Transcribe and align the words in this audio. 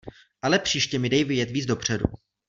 Ale 0.41 0.59
příště 0.59 0.99
mi 0.99 1.09
dej 1.09 1.23
vědět 1.23 1.51
víc 1.51 1.65
dopředu. 1.65 2.05